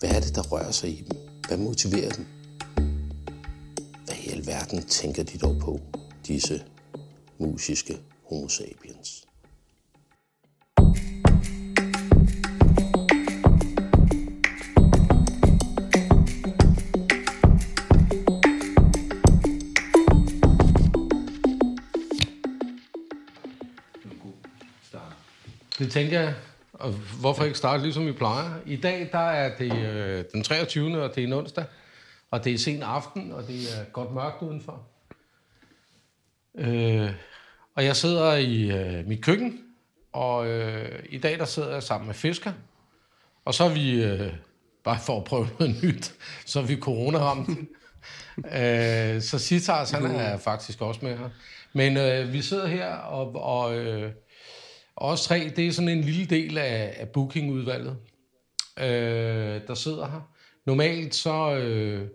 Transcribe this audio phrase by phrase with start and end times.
[0.00, 1.18] Hvad er det, der rører sig i dem?
[1.48, 2.26] Hvad motiverer dem?
[4.04, 5.80] Hvad i alverden tænker de dog på,
[6.26, 6.64] disse
[7.38, 9.24] musiske homo sapiens?
[25.78, 26.34] Det tænker jeg.
[26.78, 28.50] Og hvorfor ikke starte ligesom vi plejer?
[28.66, 31.02] I dag der er det øh, den 23.
[31.02, 31.64] og det er en onsdag.
[32.30, 34.82] Og det er sen aften, og det er godt mørkt udenfor.
[36.58, 37.10] Øh,
[37.74, 39.60] og jeg sidder i øh, mit køkken,
[40.12, 42.52] og øh, i dag der sidder jeg sammen med Fisker.
[43.44, 44.32] Og så er vi, øh,
[44.84, 46.14] bare for at prøve noget nyt,
[46.46, 47.48] så er vi corona-ramt.
[48.38, 51.30] øh, så Sitars, han er faktisk også med her.
[51.72, 54.12] Men øh, vi sidder her, og, og øh,
[55.00, 57.96] os tre, det er sådan en lille del af, af bookingudvalget,
[58.78, 60.20] øh, der sidder her.
[60.66, 62.08] Normalt så, øh,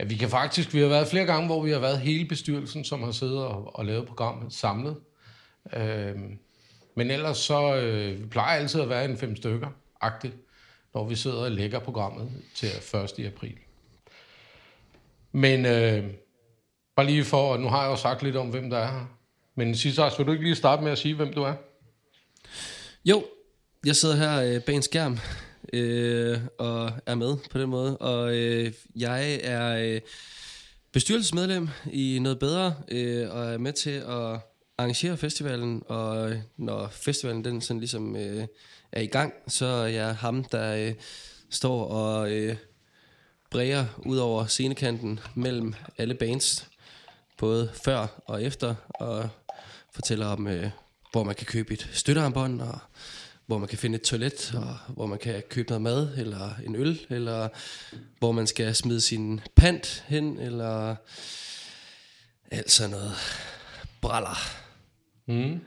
[0.00, 2.84] ja, vi kan faktisk, vi har været flere gange, hvor vi har været hele bestyrelsen,
[2.84, 4.96] som har siddet og, og lavet programmet samlet.
[5.72, 6.16] Øh,
[6.96, 9.68] men ellers så, øh, vi plejer altid at være en fem stykker,
[10.00, 10.34] agtigt,
[10.94, 12.68] når vi sidder og lægger programmet til
[13.18, 13.26] 1.
[13.26, 13.54] april.
[15.32, 16.10] Men øh,
[16.96, 19.06] bare lige for, nu har jeg jo sagt lidt om, hvem der er her.
[19.54, 21.54] Men Cesar, vil du ikke lige starte med at sige, hvem du er?
[23.04, 23.24] Jo,
[23.86, 25.18] jeg sidder her øh, bag en skærm
[25.72, 27.98] øh, og er med på den måde.
[27.98, 30.00] Og øh, jeg er øh,
[30.92, 34.40] bestyrelsesmedlem i Noget Bedre øh, og er med til at
[34.78, 35.82] arrangere festivalen.
[35.86, 38.46] Og øh, når festivalen den sådan ligesom øh,
[38.92, 40.94] er i gang, så er jeg ham, der øh,
[41.50, 42.56] står og øh,
[43.50, 46.68] bræger ud over scenekanten mellem alle bands,
[47.38, 49.28] både før og efter, og
[49.92, 50.70] fortæller om, øh,
[51.14, 52.78] hvor man kan købe et støttearmbånd, og
[53.46, 56.76] hvor man kan finde et toilet, og hvor man kan købe noget mad, eller en
[56.76, 57.48] øl, eller
[58.18, 60.96] hvor man skal smide sin pant hen, eller
[62.50, 63.12] alt sådan noget
[64.00, 64.38] braller.
[65.26, 65.60] Mm.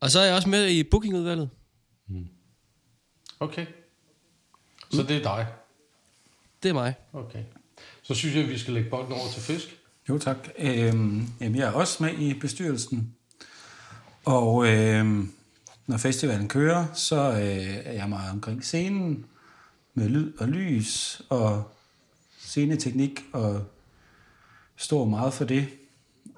[0.00, 1.50] Og så er jeg også med i bookingudvalget.
[3.40, 3.66] Okay.
[4.90, 5.46] Så det er dig.
[6.62, 6.94] Det er mig.
[7.12, 7.44] Okay.
[8.02, 9.76] Så synes jeg, at vi skal lægge bolden over til fisk.
[10.08, 10.48] Jo tak.
[10.58, 13.14] Øhm, jamen, jeg er også med i bestyrelsen.
[14.26, 15.24] Og øh,
[15.86, 19.26] når festivalen kører, så øh, er jeg meget omkring scenen
[19.94, 21.70] med lyd og lys og
[22.38, 23.66] sceneteknik og
[24.76, 25.68] står meget for det.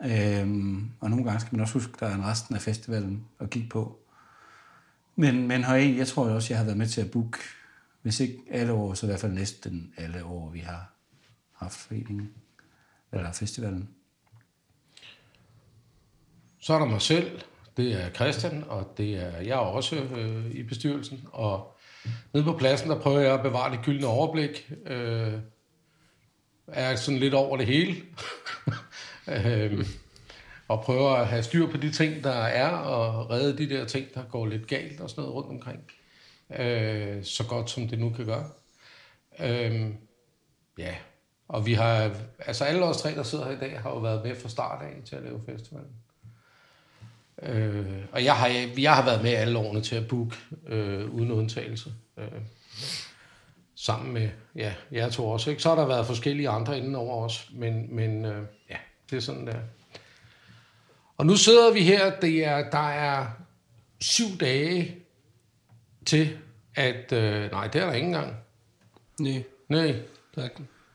[0.05, 3.25] Øhm, og nogle gange skal man også huske, at der er en resten af festivalen
[3.41, 3.99] at kigge på.
[5.17, 7.39] Men, men har jeg, jeg tror også, jeg har været med til at booke,
[8.03, 10.93] hvis ikke alle år, så i hvert fald næsten alle år, vi har
[11.53, 12.31] haft foreningen,
[13.13, 13.89] eller festivalen.
[16.59, 17.43] Så er der mig selv,
[17.77, 21.29] det er Christian, og det er jeg er også øh, i bestyrelsen.
[21.33, 21.77] Og
[22.33, 24.73] nede på pladsen, der prøver jeg at bevare det gyldne overblik.
[24.87, 25.33] Øh,
[26.67, 27.95] er sådan lidt over det hele.
[29.29, 29.87] øh,
[30.69, 34.15] og prøver at have styr på de ting, der er, og redde de der ting,
[34.15, 35.81] der går lidt galt og sådan noget rundt omkring.
[36.59, 38.51] Øh, så godt som det nu kan gøre.
[39.41, 39.91] Øh,
[40.79, 40.95] ja,
[41.49, 44.25] og vi har, altså alle os tre, der sidder her i dag, har jo været
[44.25, 45.93] med fra start af til at lave festivalen.
[47.43, 50.37] Øh, og jeg har, jeg har været med alle årene til at booke,
[50.69, 51.93] øh, uden undtagelse.
[52.19, 52.27] Øh,
[53.75, 55.51] sammen med ja, jer to også.
[55.51, 55.63] Ikke?
[55.63, 58.77] Så har der været forskellige andre inden over os, men, men øh, ja,
[59.11, 59.59] det er sådan der.
[61.17, 63.27] Og nu sidder vi her, det er, der er
[64.01, 64.97] syv dage
[66.07, 66.39] til,
[66.75, 67.13] at...
[67.13, 68.37] Øh, nej, det er der ikke engang.
[69.21, 69.95] Nej, Nej,
[70.35, 70.49] der er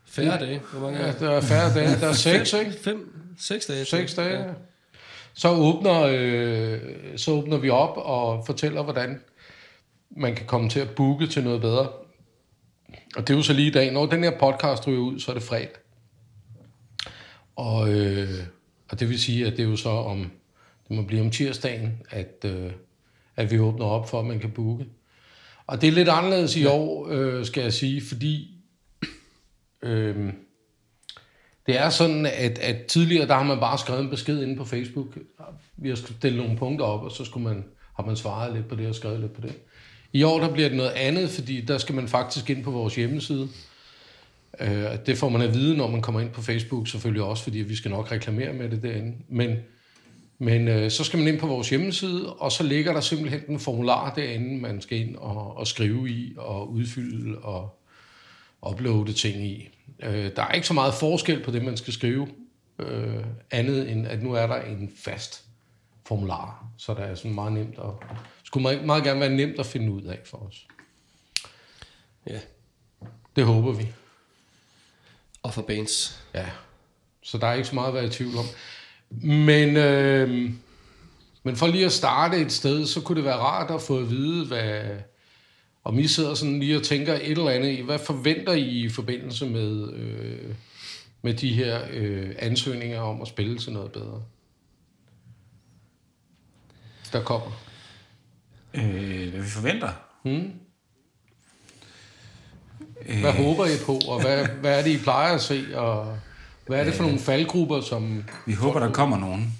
[0.06, 0.60] færre dage.
[0.60, 2.00] Hvor mange ja, er der er færre dage.
[2.00, 2.72] Der er seks, ikke?
[2.72, 3.86] Fem, seks dage.
[3.86, 4.40] Seks dage.
[4.40, 4.54] Ja.
[5.34, 6.80] Så åbner, øh,
[7.18, 9.20] så åbner vi op og fortæller, hvordan
[10.10, 11.90] man kan komme til at booke til noget bedre.
[13.16, 13.94] og det er jo så lige i dag.
[13.94, 15.76] Når den her podcast ryger ud, så er det fredag.
[17.56, 18.30] Og, øh,
[18.90, 20.32] og det vil sige, at det er jo så om,
[20.88, 22.72] det må blive om tirsdagen, at, øh,
[23.36, 24.86] at vi åbner op for, at man kan booke.
[25.68, 28.58] Og det er lidt anderledes i år, øh, skal jeg sige, fordi
[29.84, 30.34] øh,
[31.66, 34.66] det er sådan, at, at tidligere, der har man bare skrevet en besked inde på
[34.66, 35.18] Facebook.
[35.78, 37.64] Vi har stillet nogle punkter op, og så skulle man,
[37.96, 39.54] har man svaret lidt på det og skrevet lidt på det.
[40.14, 42.96] I år, der bliver det noget andet, fordi der skal man faktisk ind på vores
[42.96, 43.50] hjemmeside.
[44.60, 47.58] Øh, det får man at vide, når man kommer ind på Facebook, selvfølgelig også, fordi
[47.58, 49.14] vi skal nok reklamere med det derinde.
[49.30, 49.56] Men,
[50.40, 53.60] men øh, så skal man ind på vores hjemmeside, og så ligger der simpelthen en
[53.60, 57.82] formular derinde, man skal ind og, og skrive i, og udfylde og
[58.70, 59.70] uploade ting i.
[60.00, 62.28] Øh, der er ikke så meget forskel på det, man skal skrive,
[62.80, 65.44] øh, andet end at nu er der en fast
[66.08, 68.08] formular, så der er sådan meget nemt at,
[68.44, 70.68] skulle meget, meget gerne være nemt at finde ud af for os.
[72.28, 72.40] Ja.
[73.36, 73.88] Det håber vi.
[75.44, 76.24] Og for bands.
[76.34, 76.50] Ja,
[77.24, 78.46] så der er ikke så meget at være i tvivl om.
[79.28, 80.52] Men, øh,
[81.44, 84.10] men for lige at starte et sted, så kunne det være rart at få at
[84.10, 84.84] vide, hvad,
[85.84, 88.90] om I sidder sådan lige og tænker et eller andet i, hvad forventer I i
[88.90, 90.56] forbindelse med, øh,
[91.22, 94.24] med de her øh, ansøgninger om at spille til noget bedre?
[97.14, 97.62] Der kommer.
[98.74, 99.90] Øh, hvad vi forventer?
[100.24, 100.52] Hmm?
[103.06, 103.46] Hvad øh.
[103.46, 106.20] håber I på, og hvad, hvad er det, I plejer at se, og
[106.68, 108.24] hvad er det for nogle faldgrupper, som...
[108.46, 109.60] Vi håber, der kommer nogen,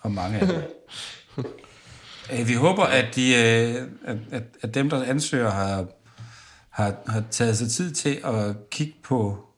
[0.00, 0.56] og mange af dem.
[2.32, 5.86] Øh, vi håber, at, de, øh, at, at, at dem, der ansøger, har,
[6.70, 9.48] har, har taget sig tid til at kigge på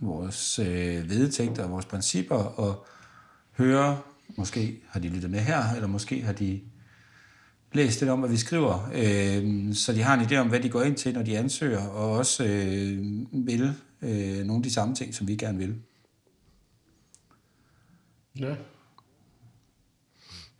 [0.00, 2.86] vores øh, vedtægter og vores principper, og
[3.52, 4.00] høre,
[4.36, 6.60] måske har de lyttet med her, eller måske har de
[7.72, 10.68] læst lidt om, hvad vi skriver, øh, så de har en idé om, hvad de
[10.68, 12.98] går ind til, når de ansøger, og også øh,
[13.32, 15.76] vil øh, nogle af de samme ting, som vi gerne vil.
[18.38, 18.54] Ja.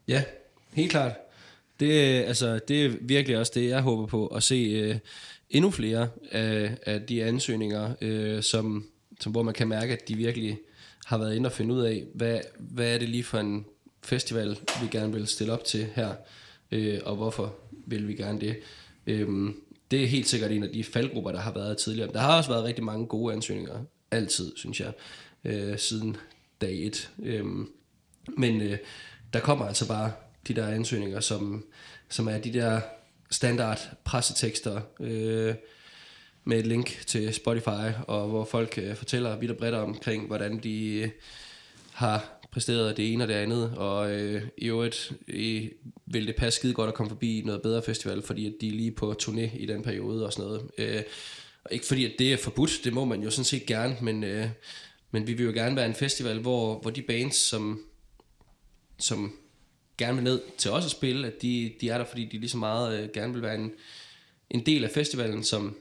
[0.08, 0.24] Ja,
[0.72, 1.12] helt klart.
[1.80, 1.90] Det,
[2.24, 4.96] altså, det er virkelig også det, jeg håber på, at se øh,
[5.50, 8.86] endnu flere af, af de ansøgninger, øh, som,
[9.20, 10.58] som, hvor man kan mærke, at de virkelig
[11.06, 13.64] har været inde og finde ud af, hvad, hvad er det lige for en
[14.02, 16.14] festival, vi gerne vil stille op til her,
[16.72, 17.54] øh, og hvorfor
[17.86, 18.56] vil vi gerne det.
[19.06, 19.50] Øh,
[19.90, 22.12] det er helt sikkert en af de faldgrupper, der har været tidligere.
[22.12, 24.92] Der har også været rigtig mange gode ansøgninger, altid, synes jeg,
[25.44, 26.16] øh, siden
[26.60, 27.10] dag et.
[27.22, 27.44] Øh,
[28.36, 28.78] men øh,
[29.32, 30.12] der kommer altså bare
[30.48, 31.64] de der ansøgninger, som,
[32.08, 32.80] som er de der
[33.30, 35.54] standard pressetekster øh,
[36.44, 40.58] med et link til Spotify, og hvor folk øh, fortæller vidt og bredt omkring, hvordan
[40.58, 41.10] de øh,
[41.92, 45.64] har præsteret det ene og det andet, og øh, i øvrigt øh,
[46.06, 48.72] vil det passe skide godt at komme forbi noget bedre festival, fordi at de er
[48.72, 50.70] lige på turné i den periode og sådan noget.
[50.78, 51.02] Øh,
[51.64, 54.24] og ikke fordi at det er forbudt, det må man jo sådan set gerne, men,
[54.24, 54.48] øh,
[55.10, 57.80] men vi vil jo gerne være en festival, hvor, hvor de bands, som,
[58.98, 59.32] som
[60.02, 62.50] gerne vil ned til os at spille, at de, de er der, fordi de lige
[62.50, 63.72] så meget øh, gerne vil være en,
[64.50, 65.76] en del af festivalen, som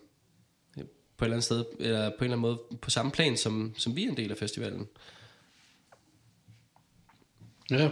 [0.77, 0.83] øh,
[1.17, 3.73] på et eller andet sted, eller på en eller anden måde på samme plan, som,
[3.77, 4.87] som vi er en del af festivalen.
[7.71, 7.89] Ja,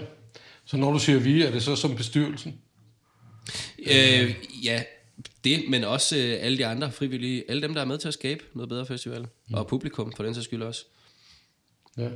[0.65, 2.61] så når du siger vi, er det så som bestyrelsen?
[3.79, 4.83] Øh, ja,
[5.43, 8.13] det, men også øh, alle de andre frivillige, alle dem, der er med til at
[8.13, 9.53] skabe noget bedre festival, mm.
[9.53, 10.85] og publikum for den sags skyld også.
[11.97, 12.09] Ja.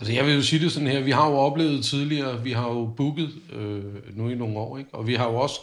[0.00, 2.68] Altså jeg vil jo sige det sådan her, vi har jo oplevet tidligere, vi har
[2.68, 4.94] jo booket øh, nu i nogle år, ikke?
[4.94, 5.60] og vi har jo også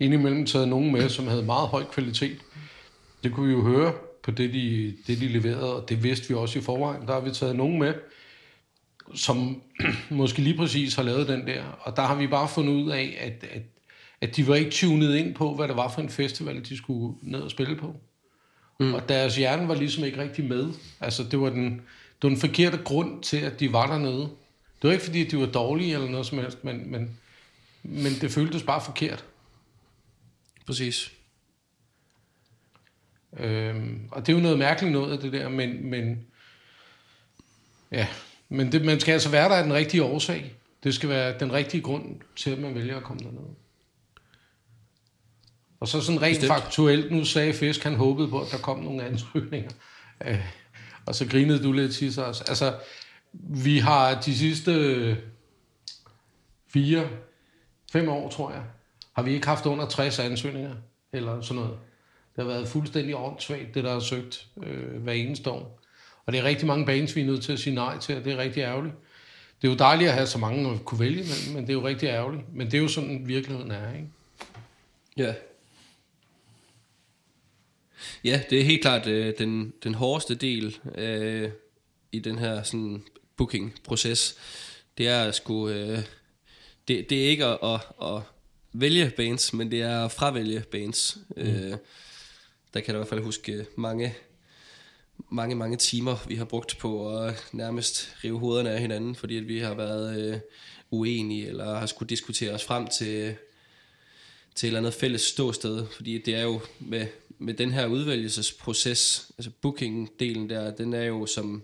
[0.00, 2.38] indimellem taget nogen med, som havde meget høj kvalitet.
[3.24, 6.34] Det kunne vi jo høre på det, de, det, de leverede, og det vidste vi
[6.34, 7.06] også i forvejen.
[7.06, 7.94] Der har vi taget nogen med,
[9.14, 9.62] som
[10.10, 13.18] måske lige præcis har lavet den der, og der har vi bare fundet ud af,
[13.20, 13.62] at, at,
[14.20, 17.14] at de var ikke tunet ind på, hvad det var for en festival, de skulle
[17.22, 17.94] ned og spille på.
[18.80, 18.94] Mm.
[18.94, 20.68] Og deres hjerne var ligesom ikke rigtig med.
[21.00, 21.82] Altså det var den
[22.22, 24.30] det var en forkert grund til, at de var dernede.
[24.82, 27.18] Det var ikke, fordi de var dårlige eller noget som helst, men, men,
[27.82, 29.24] men det føltes bare forkert.
[30.66, 31.12] Præcis.
[33.36, 36.26] Øhm, og det er jo noget mærkeligt noget af det der, men, men
[37.92, 38.08] ja,
[38.48, 40.54] men det, man skal altså være der af den rigtige årsag.
[40.84, 43.48] Det skal være den rigtige grund til, at man vælger at komme derned.
[45.80, 46.60] Og så sådan rent Bestemt.
[46.60, 49.70] faktuelt, nu sagde Fisk, han håbede på, at der kom nogle ansøgninger.
[50.26, 50.59] Øh,
[51.06, 52.26] og så grinede du lidt, Cesar.
[52.26, 52.74] Altså,
[53.32, 55.16] vi har de sidste øh,
[56.68, 57.08] fire,
[57.92, 58.62] fem år, tror jeg,
[59.12, 60.74] har vi ikke haft under 60 ansøgninger,
[61.12, 61.78] eller sådan noget.
[62.36, 65.80] Det har været fuldstændig åndssvagt, det der er søgt øh, hver eneste år.
[66.26, 68.24] Og det er rigtig mange bands, vi er nødt til at sige nej til, og
[68.24, 68.94] det er rigtig ærgerligt.
[69.62, 71.74] Det er jo dejligt at have så mange at kunne vælge, men, men det er
[71.74, 72.54] jo rigtig ærgerligt.
[72.54, 74.08] Men det er jo sådan, virkeligheden er, ikke?
[75.16, 75.34] Ja.
[78.24, 81.50] Ja, det er helt klart øh, den, den hårdeste del øh,
[82.12, 83.04] i den her sådan,
[83.36, 84.36] booking-proces.
[84.98, 85.76] Det er at skulle...
[85.76, 85.98] Øh,
[86.88, 88.22] det, det er ikke at, at, at
[88.72, 91.18] vælge bands, men det er at fravælge bands.
[91.36, 91.42] Mm.
[91.42, 91.76] Øh,
[92.74, 94.14] der kan jeg i hvert fald huske mange,
[95.30, 99.48] mange, mange timer, vi har brugt på at nærmest rive hovederne af hinanden, fordi at
[99.48, 100.40] vi har været øh,
[100.90, 103.34] uenige, eller har skulle diskutere os frem til,
[104.54, 107.06] til et eller andet fælles ståsted, fordi det er jo med,
[107.40, 111.62] med den her udvælgelsesproces, altså booking-delen der, den er jo som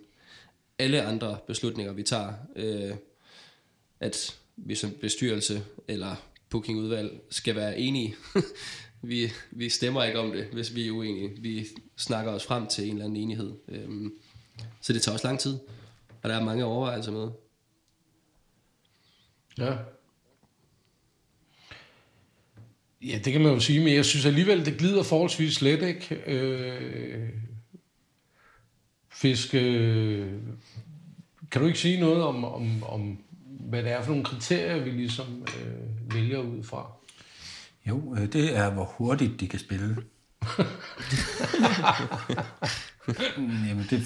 [0.79, 2.95] alle andre beslutninger, vi tager, øh,
[4.01, 6.17] at vi som bestyrelse eller
[6.51, 8.17] bookingudvalg skal være enige.
[9.03, 11.43] vi, vi stemmer ikke om det, hvis vi er uenige.
[11.43, 11.67] Vi
[11.97, 13.53] snakker os frem til en eller anden enighed.
[13.69, 14.15] Øhm,
[14.81, 15.59] så det tager også lang tid,
[16.23, 17.31] og der er mange overvejelser med.
[19.59, 19.77] Ja.
[23.07, 26.21] Ja, det kan man jo sige, men jeg synes alligevel, det glider forholdsvis let, ikke?
[26.27, 27.29] Øh,
[29.13, 30.27] fisk, øh,
[31.51, 33.19] kan du ikke sige noget om, om, om,
[33.61, 36.93] hvad det er for nogle kriterier, vi ligesom øh, vælger ud fra?
[37.89, 39.97] Jo, øh, det er, hvor hurtigt de kan spille.
[43.69, 44.03] Jamen, det,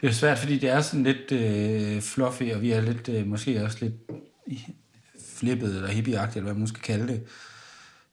[0.00, 3.26] det er svært, fordi det er sådan lidt øh, fluffy, og vi er lidt, øh,
[3.26, 3.94] måske også lidt
[5.36, 7.26] flippet eller hippieagtigt, eller hvad man nu skal kalde det.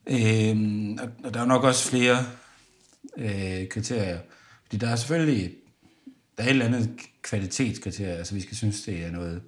[0.09, 2.25] Øh, og, og der er nok også flere
[3.17, 4.19] øh, kriterier.
[4.63, 5.51] Fordi der er selvfølgelig
[6.37, 6.89] der er et eller andet
[7.21, 9.41] kvalitetskriterie, altså vi skal synes, det er noget,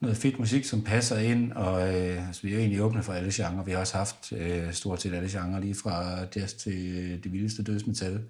[0.00, 3.12] noget fedt musik, som passer ind, og øh, altså, vi er jo egentlig åbne for
[3.12, 3.64] alle genrer.
[3.64, 7.32] Vi har også haft øh, stort set alle genrer, lige fra jazz til øh, det
[7.32, 8.24] vildeste dødsmetal.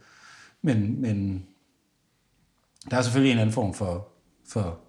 [0.63, 1.47] Men, men
[2.91, 4.09] der er selvfølgelig en anden form for,
[4.49, 4.81] for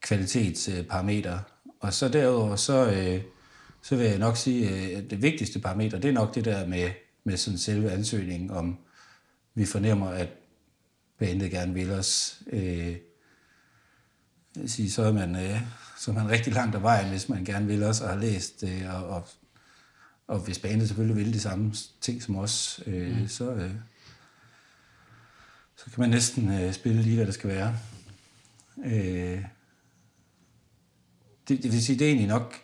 [0.00, 1.34] kvalitetsparameter.
[1.34, 1.40] Øh,
[1.80, 3.22] og så derudover, så, øh,
[3.82, 6.66] så vil jeg nok sige, øh, at det vigtigste parameter, det er nok det der
[6.66, 6.90] med,
[7.24, 8.78] med sådan selve ansøgningen, om
[9.54, 10.28] vi fornemmer, at
[11.18, 12.42] bandet gerne vil os.
[12.52, 12.96] Øh,
[14.66, 15.60] sige, så, er man, øh,
[15.98, 18.60] så er man rigtig langt af vejen, hvis man gerne vil os og har læst
[18.60, 19.28] det, øh, og, og,
[20.26, 23.28] og hvis bandet selvfølgelig vil de samme ting som os, øh, mm.
[23.28, 23.74] så, øh,
[25.76, 27.78] så kan man næsten øh, spille lige, hvad det skal være.
[28.84, 29.44] Øh,
[31.48, 32.62] det, det vil sige, det er egentlig nok,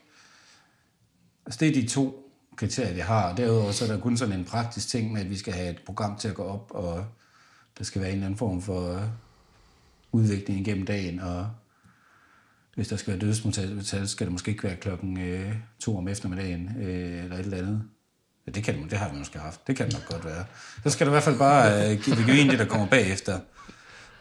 [1.47, 3.35] altså det er de to kriterier, vi har.
[3.35, 5.83] Derudover så er der kun sådan en praktisk ting med, at vi skal have et
[5.87, 7.07] program til at gå op, og
[7.79, 9.03] der skal være en eller anden form for øh,
[10.13, 11.49] udvikling gennem dagen, og
[12.75, 16.71] hvis der skal være dødsmetal, skal det måske ikke være klokken øh, to om eftermiddagen,
[16.81, 17.83] øh, eller et eller andet.
[18.47, 19.67] Ja, det, kan det, det har vi måske haft.
[19.67, 20.45] Det kan det nok godt være.
[20.83, 23.41] Så skal det i hvert fald bare øh, give, give en det, der kommer bagefter.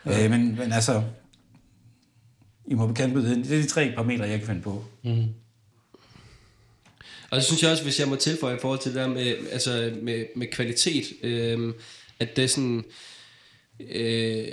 [0.06, 1.04] Øh, men, men altså,
[2.66, 3.46] I må bekende det.
[3.46, 4.84] Det er de tre parametre, jeg kan finde på.
[5.04, 5.28] Mm.
[7.34, 9.36] Og så synes jeg også, hvis jeg må tilføje i forhold til det der med,
[9.52, 11.74] altså med, med kvalitet, øh,
[12.20, 12.86] at det er sådan...
[13.80, 14.48] Øh,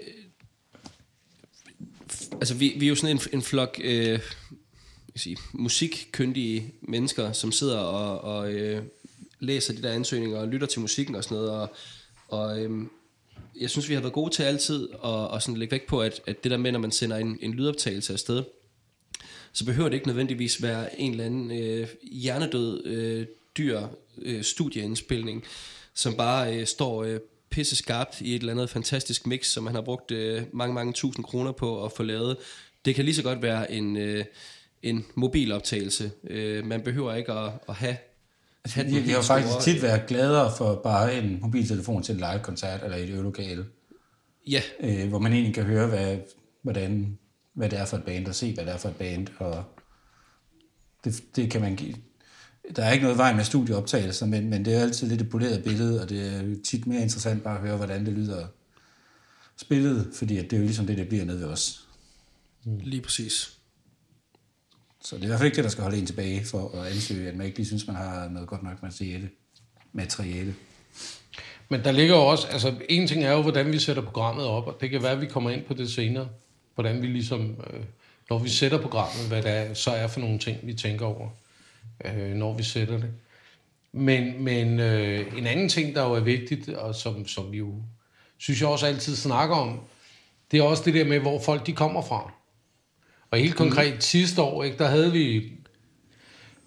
[2.33, 4.21] altså vi, vi er jo sådan en, en flok øh,
[5.17, 8.83] sige, musikkyndige mennesker, som sidder og, og øh,
[9.41, 11.75] læser de der ansøgninger og lytter til musikken og sådan noget, og,
[12.29, 12.87] og øh,
[13.61, 16.21] jeg synes, vi har været gode til altid at, og sådan lægge vægt på, at,
[16.27, 18.45] at det der med, når man sender en, en lydoptagelse afsted,
[19.53, 23.27] så behøver det ikke nødvendigvis være en eller anden øh, hjernedød, øh,
[23.57, 23.81] dyr
[24.23, 25.45] øh, studieindspilning,
[25.95, 29.75] som bare øh, står øh, pisse skarpt i et eller andet fantastisk mix, som man
[29.75, 32.37] har brugt øh, mange, mange tusind kroner på at få lavet.
[32.85, 34.25] Det kan lige så godt være en, øh,
[34.83, 36.11] en mobiloptagelse.
[36.31, 37.97] Øh, man behøver ikke at, at have
[38.65, 42.85] Altså, jeg, jeg har faktisk tit været gladere for bare en mobiltelefon til en live-koncert
[42.85, 43.65] eller et øvelokale.
[44.47, 44.61] Ja.
[44.81, 46.17] Øh, hvor man egentlig kan høre, hvad,
[46.63, 47.19] hvordan,
[47.61, 49.27] hvad det er for et band, og se, hvad det er for et band.
[49.39, 49.65] Og
[51.05, 51.95] det, det kan man give,
[52.77, 55.65] der er ikke noget vej med studieoptagelser, men, men det er altid lidt et poleret
[55.65, 58.47] billede, og det er tit mere interessant bare at høre, hvordan det lyder
[59.57, 61.89] spillet, fordi at det er jo ligesom det, det bliver nede ved os.
[62.65, 62.81] Mm.
[62.83, 63.57] Lige præcis.
[65.05, 66.87] Så det er i hvert fald ikke det, der skal holde en tilbage for at
[66.87, 69.31] ansøge, at man ikke lige synes, man har noget godt nok materiale.
[69.93, 70.55] materiale.
[71.69, 74.67] Men der ligger jo også, altså en ting er jo, hvordan vi sætter programmet op,
[74.67, 76.29] og det kan være, at vi kommer ind på det senere,
[76.75, 77.81] hvordan vi ligesom, øh,
[78.31, 81.29] når vi sætter programmet, hvad det er, så er for nogle ting, vi tænker over
[82.05, 83.11] øh, når vi sætter det.
[83.93, 87.75] Men, men øh, en anden ting, der jo er vigtigt, og som, som vi jo
[88.39, 89.81] synes jeg også altid snakker om,
[90.51, 92.33] det er også det der med, hvor folk de kommer fra.
[93.31, 94.01] Og helt konkret mm.
[94.01, 95.53] sidste år, ikke, der havde vi,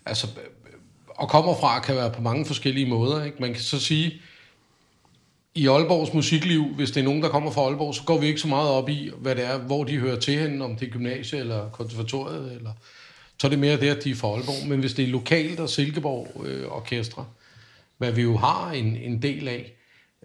[0.05, 0.27] altså,
[1.07, 3.23] og kommer fra kan være på mange forskellige måder.
[3.23, 3.37] Ikke?
[3.39, 4.21] Man kan så sige,
[5.55, 8.39] i Aalborgs musikliv, hvis det er nogen, der kommer fra Aalborg, så går vi ikke
[8.39, 10.91] så meget op i, hvad det er, hvor de hører til henne, om det er
[10.91, 12.71] gymnasiet eller konservatoriet, eller
[13.39, 14.67] så er det mere det, at de er fra Aalborg.
[14.67, 17.25] Men hvis det er lokalt og Silkeborg øh, Orkestre,
[17.97, 19.73] hvad vi jo har en, en del af,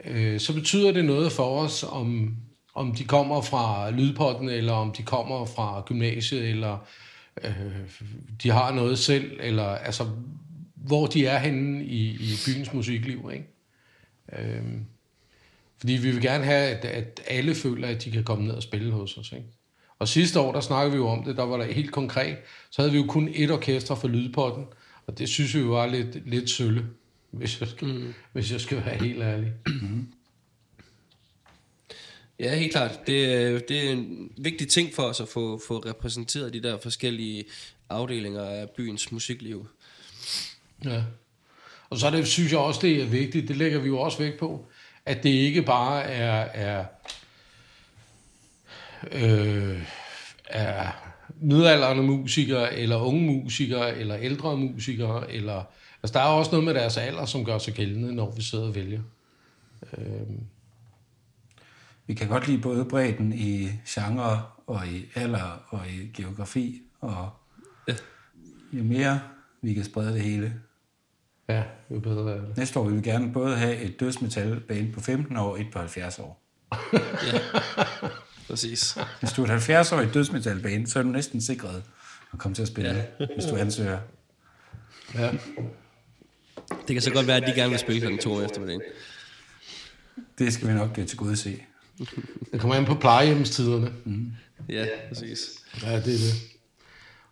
[0.04, 2.36] øh, så betyder det noget for os, om,
[2.74, 6.78] om de kommer fra Lydpotten, eller om de kommer fra gymnasiet, eller
[7.44, 7.52] øh,
[8.42, 10.06] de har noget selv, eller altså,
[10.74, 13.30] hvor de er henne i, i byens musikliv.
[13.32, 13.46] Ikke?
[14.32, 14.62] Øh,
[15.78, 18.62] fordi vi vil gerne have, at, at alle føler, at de kan komme ned og
[18.62, 19.32] spille hos os.
[19.32, 19.46] Ikke?
[19.98, 22.36] Og sidste år, der snakkede vi jo om det, der var der helt konkret,
[22.70, 24.64] så havde vi jo kun et orkester for Lydpotten,
[25.06, 26.86] og det synes vi jo var lidt, lidt sølle,
[27.30, 28.14] hvis jeg skal, mm.
[28.32, 29.52] hvis jeg skal være helt ærlig.
[29.66, 30.08] Mm.
[32.40, 33.06] Ja, helt klart.
[33.06, 37.44] Det, det er en vigtig ting for os at få, få repræsenteret de der forskellige
[37.88, 39.66] afdelinger af byens musikliv.
[40.84, 41.02] Ja.
[41.90, 44.18] Og så er det, synes jeg også, det er vigtigt, det lægger vi jo også
[44.18, 44.66] vægt på,
[45.08, 46.84] at det ikke bare er, er,
[49.12, 49.82] øh,
[50.44, 50.90] er
[51.40, 55.64] midaldrende musikere, eller unge musikere, eller ældre musikere, eller,
[56.02, 58.66] altså der er også noget med deres alder, som gør sig gældende, når vi sidder
[58.66, 59.00] og vælger.
[59.98, 60.26] Øh,
[62.06, 67.30] vi kan godt lide både bredden i genre og i alder og i geografi, og
[68.72, 69.20] jo mere
[69.62, 70.54] vi kan sprede det hele.
[71.48, 72.56] Ja, jo bedre er det.
[72.56, 75.78] Næste år vil vi gerne både have et dødsmetalband på 15 år og et på
[75.78, 76.42] 70 år.
[77.32, 77.40] ja,
[78.48, 78.98] præcis.
[79.20, 81.82] Hvis du er et 70 år i dødsmetalband, så er du næsten sikret
[82.32, 83.26] at komme til at spille, ja.
[83.34, 83.98] hvis du ansøger.
[85.14, 85.30] Ja.
[86.68, 88.16] Det kan så godt være, at de gerne vil spille kl.
[88.22, 88.82] 2 om eftermiddagen.
[90.38, 91.62] Det skal vi nok til gode se.
[92.52, 93.92] Det kommer ind på plejehjemstiderne.
[94.04, 94.32] Mm.
[94.68, 95.50] Ja, præcis.
[95.82, 96.57] Ja, det er det.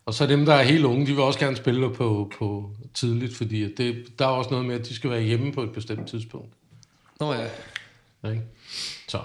[0.07, 3.35] Og så dem, der er helt unge, de vil også gerne spille på, på tidligt,
[3.35, 6.07] fordi det, der er også noget med, at de skal være hjemme på et bestemt
[6.07, 6.53] tidspunkt.
[7.19, 7.47] Nå ja.
[8.29, 8.41] ikke?
[9.07, 9.19] Så.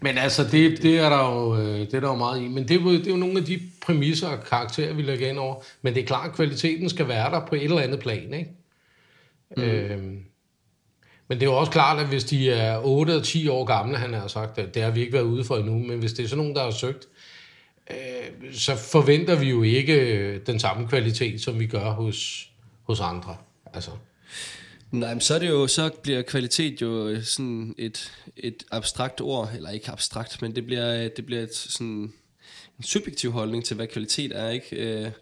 [0.00, 2.48] Men altså, det, det, er der jo, øh, det er der jo meget i.
[2.48, 5.62] Men det, det er jo nogle af de præmisser og karakterer, vi lægger ind over.
[5.82, 8.50] Men det er klart, at kvaliteten skal være der på et eller andet plan, ikke?
[9.56, 9.62] Mm.
[9.62, 10.24] Øhm,
[11.28, 13.96] men det er jo også klart, at hvis de er 8 og 10 år gamle,
[13.96, 16.28] han har sagt, det har vi ikke været ude for endnu, men hvis det er
[16.28, 17.08] sådan nogen, der har søgt,
[17.90, 22.50] øh, så forventer vi jo ikke øh, den samme kvalitet, som vi gør hos,
[22.82, 23.36] hos andre.
[23.74, 23.90] Altså.
[24.90, 29.20] Nej, men så, er det jo, så bliver kvalitet jo øh, sådan et, et abstrakt
[29.20, 32.12] ord, eller ikke abstrakt, men det bliver, øh, det bliver et, sådan
[32.78, 34.48] en subjektiv holdning til, hvad kvalitet er.
[34.48, 35.12] Ikke?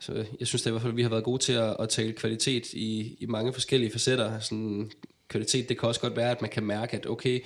[0.00, 1.88] Så jeg synes da i hvert fald, at vi har været gode til at, at
[1.88, 4.40] tale kvalitet i, i mange forskellige facetter.
[4.40, 4.90] Sådan
[5.28, 7.44] kvalitet, det kan også godt være, at man kan mærke, at okay,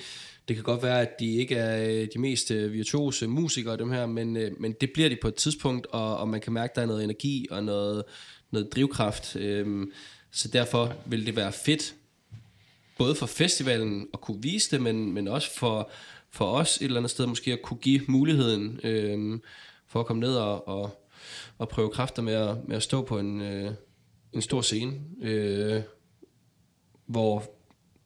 [0.48, 3.90] det kan godt være, at de ikke er øh, de mest øh, virtuose musikere, dem
[3.90, 6.70] her, men, øh, men det bliver de på et tidspunkt, og, og man kan mærke,
[6.70, 8.04] at der er noget energi og noget,
[8.50, 9.36] noget drivkraft.
[9.36, 9.92] Øhm,
[10.30, 11.94] så derfor vil det være fedt,
[12.98, 15.90] både for festivalen at kunne vise det, men, men også for,
[16.30, 19.42] for os et eller andet sted måske at kunne give muligheden øhm,
[19.88, 21.06] for at komme ned og, og,
[21.58, 23.72] og prøve kræfter med at, med at stå på en, øh,
[24.32, 25.82] en stor scene, øh,
[27.06, 27.55] hvor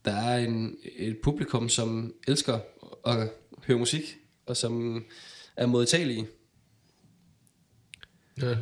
[0.04, 2.58] der er en, et publikum, som elsker
[3.06, 3.30] at
[3.66, 5.04] høre musik, og som
[5.56, 6.26] er modtagelige.
[8.42, 8.56] Ja.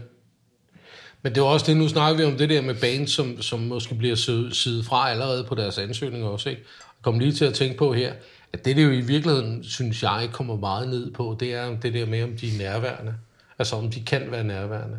[1.22, 3.60] Men det er også det, nu snakker vi om det der med bands, som, som
[3.60, 4.14] måske bliver
[4.52, 6.62] siddet fra allerede på deres ansøgninger også, ikke?
[6.98, 8.12] Jeg kom lige til at tænke på her,
[8.52, 11.94] at det, det jo i virkeligheden, synes jeg, kommer meget ned på, det er det
[11.94, 13.14] der med, om de er nærværende.
[13.58, 14.98] Altså om de kan være nærværende.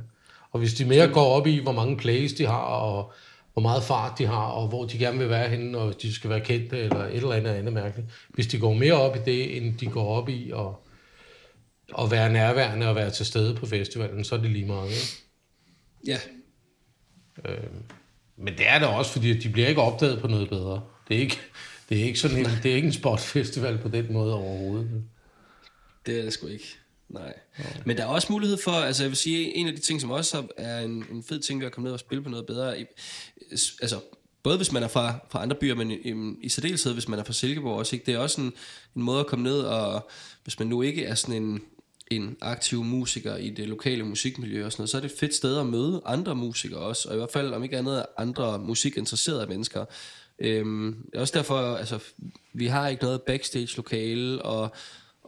[0.52, 3.14] Og hvis de mere går op i, hvor mange plays de har, og
[3.54, 6.30] hvor meget fart de har, og hvor de gerne vil være henne, og de skal
[6.30, 8.08] være kendte, eller et eller andet andet mærkeligt.
[8.30, 10.68] Hvis de går mere op i det, end de går op i at,
[12.00, 14.90] at være nærværende og være til stede på festivalen, så er det lige meget.
[14.90, 15.24] Ikke?
[16.08, 16.18] Ja.
[17.46, 17.64] Øh,
[18.38, 20.82] men det er det også, fordi de bliver ikke opdaget på noget bedre.
[21.08, 21.40] Det er ikke,
[21.90, 25.04] det er ikke, sådan en, det er ikke en sportfestival på den måde overhovedet.
[26.06, 26.78] Det er det sgu ikke.
[27.10, 27.34] Nej.
[27.86, 30.12] Men der er også mulighed for, altså jeg vil sige, en af de ting, som
[30.12, 32.82] også er en, en fed ting ved at komme ned og spille på noget bedre,
[32.82, 32.86] i,
[33.82, 34.00] altså
[34.44, 37.24] både hvis man er fra, fra andre byer, men i, i særdeleshed hvis man er
[37.24, 38.06] fra Silkeborg også, ikke?
[38.06, 38.54] det er også en,
[38.96, 40.10] en måde at komme ned, og
[40.44, 41.62] hvis man nu ikke er sådan en,
[42.12, 45.36] en aktiv musiker i det lokale musikmiljø og sådan noget, så er det et fedt
[45.36, 49.48] sted at møde andre musikere også, og i hvert fald om ikke andet andre musikinteresserede
[49.48, 49.86] mennesker.
[50.40, 52.00] Øhm, også derfor, altså,
[52.54, 54.76] vi har ikke noget backstage-lokale, og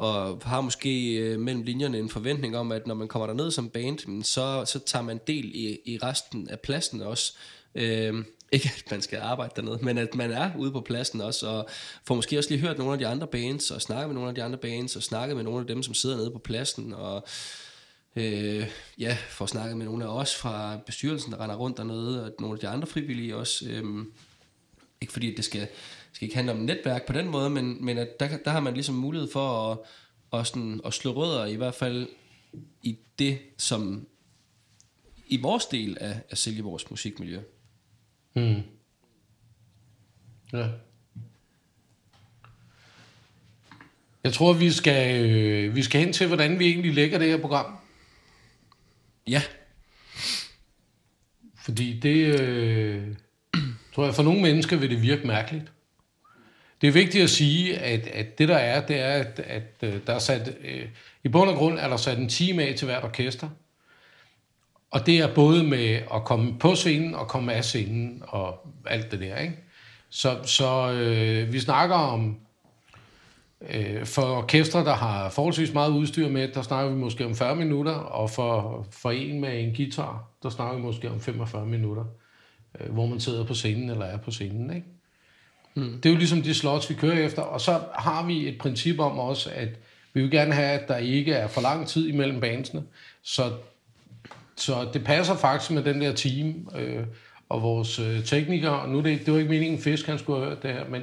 [0.01, 3.69] og har måske øh, mellem linjerne en forventning om, at når man kommer derned som
[3.69, 7.33] band, så, så tager man del i, i resten af pladsen også.
[7.75, 11.47] Øh, ikke at man skal arbejde dernede, men at man er ude på pladsen også,
[11.47, 11.69] og
[12.07, 14.35] får måske også lige hørt nogle af de andre bands, og snakket med nogle af
[14.35, 17.27] de andre bands, og snakket med nogle af dem, som sidder nede på pladsen, og
[18.15, 22.31] øh, ja, får snakket med nogle af os fra bestyrelsen, der render rundt dernede, og
[22.39, 23.65] nogle af de andre frivillige også.
[23.69, 24.05] Øh,
[25.01, 25.67] ikke fordi det skal
[26.13, 28.73] skal ikke handle om netværk på den måde, men, men at der, der har man
[28.73, 29.77] ligesom mulighed for at,
[30.39, 32.07] at, sådan, at slå rødder i hvert fald
[32.83, 34.07] i det, som
[35.27, 37.41] i vores del af, af Silkeborgs musikmiljø.
[38.33, 38.61] Mm.
[40.53, 40.67] Ja.
[44.23, 47.37] Jeg tror, vi skal, øh, vi skal hen til, hvordan vi egentlig lægger det her
[47.37, 47.75] program.
[49.27, 49.41] Ja,
[51.61, 53.07] Fordi det, øh,
[53.95, 55.71] tror jeg, for nogle mennesker vil det virke mærkeligt.
[56.81, 59.93] Det er vigtigt at sige, at, at det der er, det er, at, at øh,
[60.07, 60.85] der er sat, øh,
[61.23, 63.49] i bund og grund er der sat en time af til hvert orkester.
[64.91, 69.11] Og det er både med at komme på scenen og komme af scenen og alt
[69.11, 69.57] det der, ikke?
[70.09, 72.37] Så, så øh, vi snakker om,
[73.69, 77.55] øh, for orkestre, der har forholdsvis meget udstyr med, der snakker vi måske om 40
[77.55, 82.05] minutter, og for, for en med en guitar, der snakker vi måske om 45 minutter,
[82.79, 84.87] øh, hvor man sidder på scenen eller er på scenen, ikke?
[85.75, 86.01] Mm.
[86.03, 88.99] Det er jo ligesom de slots, vi kører efter, og så har vi et princip
[88.99, 89.69] om også, at
[90.13, 92.83] vi vil gerne have, at der ikke er for lang tid imellem bandsene,
[93.23, 93.51] så,
[94.55, 97.03] så det passer faktisk med den der team, øh,
[97.49, 100.39] og vores øh, teknikere, og nu er det, det var ikke meningen, Fisk han skulle
[100.39, 101.01] have hørt det her, men,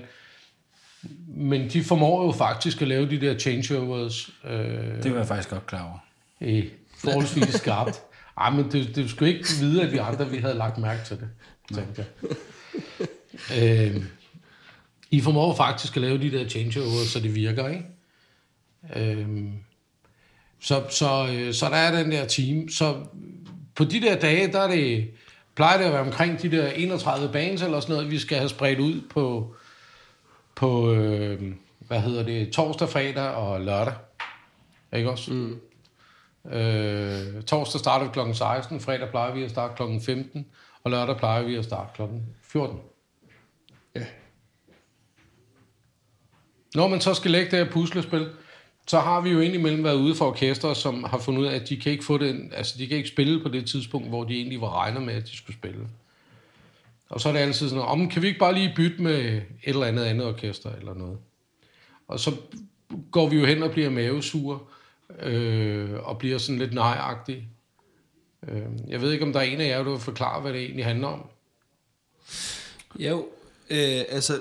[1.27, 5.51] men de formår jo faktisk at lave de der changeovers øh, Det var jeg faktisk
[5.51, 5.99] godt klar over.
[6.41, 6.65] øh,
[6.99, 8.01] forholdsvis skarpt.
[8.41, 11.17] Ej, men det, det skulle ikke vide, at vi andre vi havde lagt mærke til
[11.17, 11.29] det,
[11.75, 12.37] tænkte jeg.
[13.59, 14.03] Øh,
[15.11, 17.85] I formår faktisk at lave de der changeovers, så det virker, ikke?
[18.97, 19.29] Øh,
[20.61, 22.68] så, så, øh, så der er den der team.
[22.68, 22.97] Så
[23.75, 25.11] på de der dage, der er det,
[25.55, 28.49] plejer det at være omkring de der 31 bands eller sådan noget, vi skal have
[28.49, 29.55] spredt ud på,
[30.55, 33.94] på øh, hvad hedder det, torsdag, fredag og lørdag.
[34.92, 35.33] Ikke også?
[35.33, 35.61] Mm.
[36.53, 38.35] Øh, torsdag starter vi kl.
[38.35, 39.83] 16, fredag plejer vi at starte kl.
[40.07, 40.47] 15,
[40.85, 42.03] og lørdag plejer vi at starte kl.
[42.42, 42.79] 14.
[46.75, 48.29] Når man så skal lægge det her puslespil,
[48.87, 51.69] så har vi jo indimellem været ude for orkester, som har fundet ud af, at
[51.69, 54.35] de kan ikke få det, altså de kan ikke spille på det tidspunkt, hvor de
[54.35, 55.89] egentlig var regnet med, at de skulle spille.
[57.09, 59.43] Og så er det altid sådan, om kan vi ikke bare lige bytte med et
[59.65, 61.19] eller andet andet orkester eller noget.
[62.09, 62.37] Og så
[63.11, 64.59] går vi jo hen og bliver mavesure,
[65.23, 67.49] øh, og bliver sådan lidt nejagtige.
[68.49, 70.63] Øh, jeg ved ikke, om der er en af jer, der vil forklare, hvad det
[70.63, 71.27] egentlig handler om.
[72.99, 73.27] Jo,
[73.71, 74.41] øh, altså,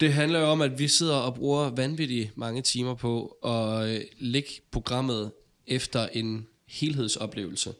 [0.00, 4.00] det handler jo om, at vi sidder og bruger vanvittigt mange timer på at øh,
[4.18, 5.32] lægge programmet
[5.66, 7.74] efter en helhedsoplevelse.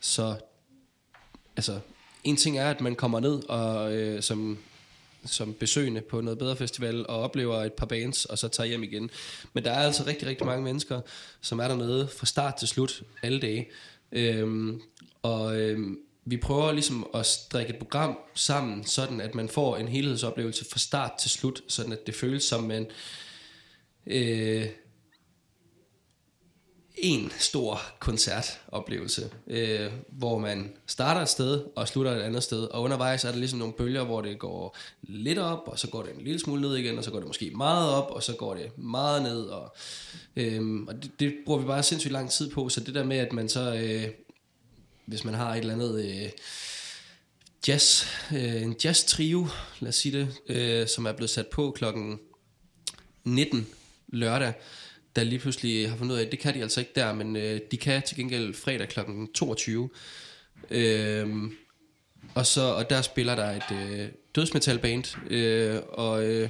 [0.00, 0.36] Så,
[1.56, 1.80] altså,
[2.24, 4.58] en ting er, at man kommer ned og øh, som,
[5.24, 8.82] som besøgende på noget bedre festival og oplever et par bands, og så tager hjem
[8.82, 9.10] igen.
[9.52, 11.00] Men der er altså rigtig, rigtig mange mennesker,
[11.40, 13.68] som er dernede fra start til slut alle dage.
[14.12, 14.82] Øhm,
[15.22, 19.88] og øhm, vi prøver ligesom at strikke et program sammen, sådan at man får en
[19.88, 22.86] helhedsoplevelse fra start til slut, sådan at det føles som en
[24.06, 24.66] øh,
[27.02, 32.82] en stor koncertoplevelse, øh, hvor man starter et sted og slutter et andet sted, og
[32.82, 36.14] undervejs er der ligesom nogle bølger, hvor det går lidt op, og så går det
[36.14, 38.54] en lille smule ned igen, og så går det måske meget op, og så går
[38.54, 39.76] det meget ned, og,
[40.36, 43.16] øh, og det, det bruger vi bare sindssygt lang tid på, så det der med,
[43.16, 44.08] at man så, øh,
[45.06, 46.04] hvis man har et eller andet...
[46.04, 46.30] Øh,
[47.68, 49.48] jazz, øh, en jazz trio,
[49.80, 52.18] lad os sige det, øh, som er blevet sat på klokken
[53.24, 53.66] 19
[54.08, 54.52] lørdag,
[55.16, 57.36] der lige pludselig har fundet ud af, at det kan de altså ikke der, men
[57.36, 59.90] øh, de kan til gengæld fredag klokken 22.
[60.70, 61.56] Øhm,
[62.34, 66.48] og, så, og der spiller der et øh, dødsmetalband, øh, og øh,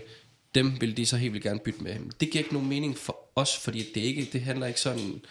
[0.54, 1.96] dem vil de så helt vildt gerne bytte med.
[2.20, 5.22] Det giver ikke nogen mening for os, fordi det, ikke, det handler ikke sådan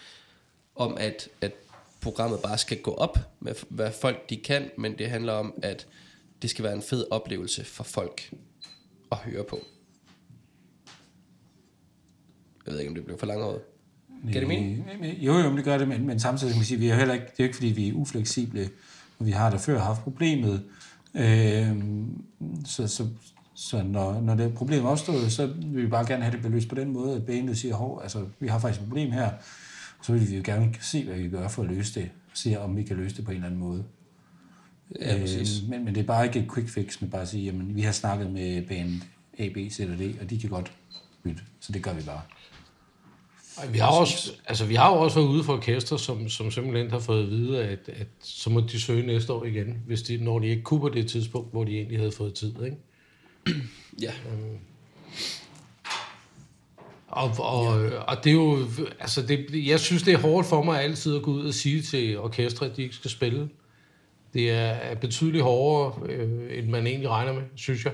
[0.74, 1.52] om, at, at
[2.02, 5.86] programmet bare skal gå op med, hvad folk de kan, men det handler om, at
[6.42, 8.34] det skal være en fed oplevelse for folk
[9.12, 9.58] at høre på.
[12.66, 13.60] Jeg ved ikke, om det blev for langhåret.
[14.22, 14.84] Giver det mening?
[15.18, 17.26] Jo, jo, det gør det, men, men samtidig kan man sige, vi er heller ikke,
[17.26, 18.70] det er jo ikke, fordi vi er ufleksible,
[19.18, 20.64] og vi har da før haft problemet.
[21.14, 21.76] Øh,
[22.64, 23.08] så, så,
[23.54, 26.74] så når, når det problem opstår, så vil vi bare gerne have det beløst på
[26.74, 29.30] den måde, at bandet siger, hov, altså, vi har faktisk et problem her,
[30.02, 32.36] så vil vi jo gerne se, hvad vi kan gøre for at løse det, og
[32.36, 33.84] se, om vi kan løse det på en eller anden måde.
[35.00, 35.62] Ja, præcis.
[35.62, 37.76] Øh, men, men det er bare ikke et quick fix med bare at sige, jamen,
[37.76, 39.02] vi har snakket med band
[39.38, 40.72] A, B, C eller D, og de kan godt
[41.22, 42.20] bytte, så det gør vi bare.
[43.58, 46.50] Ej, Vi har, også, altså, vi har jo også været ude for orkester, som, som
[46.50, 50.02] simpelthen har fået at vide, at, at så må de søge næste år igen, hvis
[50.02, 52.54] de, når de ikke kunne på det tidspunkt, hvor de egentlig havde fået tid.
[52.64, 52.76] Ikke?
[54.02, 54.12] Ja.
[57.12, 57.98] Og, og, ja.
[57.98, 58.58] og det er jo,
[59.00, 61.82] altså det, jeg synes, det er hårdt for mig altid at gå ud og sige
[61.82, 63.48] til orkestre, at de ikke skal spille.
[64.34, 67.92] Det er er betydeligt hårdere, øh, end man egentlig regner med, synes jeg.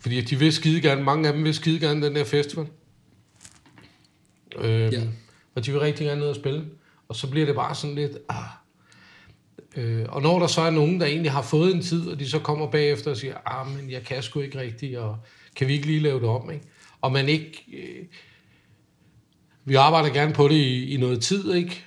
[0.00, 2.66] Fordi de vil skide gerne, mange af dem vil skide gerne den der festival.
[4.58, 5.02] Øh, Ja.
[5.54, 6.64] Og de vil rigtig gerne ned og spille.
[7.08, 8.44] Og så bliver det bare sådan lidt, ah.
[9.76, 12.28] Øh, og når der så er nogen, der egentlig har fået en tid, og de
[12.30, 15.16] så kommer bagefter og siger, ah, men jeg kan sgu ikke rigtigt, og
[15.56, 16.66] kan vi ikke lige lave det om, ikke?
[17.00, 17.64] Og man ikke...
[17.72, 18.06] Øh,
[19.68, 21.84] vi arbejder gerne på det i, i noget tid, ikke?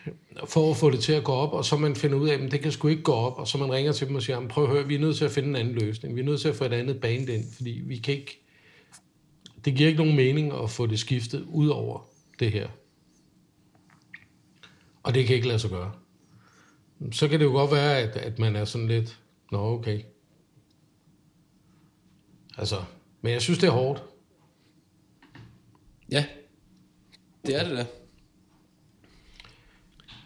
[0.48, 2.52] For at få det til at gå op, og så man finder ud af, at
[2.52, 4.64] det kan sgu ikke gå op, og så man ringer til dem og siger, prøv
[4.64, 6.16] at høre, vi er nødt til at finde en anden løsning.
[6.16, 8.46] Vi er nødt til at få et andet band ind, fordi vi kan ikke...
[9.66, 12.68] Det giver ikke nogen mening at få det skiftet ud over det her.
[15.04, 15.92] Og det kan ikke lade sig gøre.
[17.12, 19.20] Så kan det jo godt være, at, at man er sådan lidt,
[19.52, 20.02] nå okay.
[22.58, 22.76] Altså,
[23.22, 24.04] men jeg synes, det er hårdt.
[26.12, 26.26] Ja,
[27.46, 27.86] det er det da.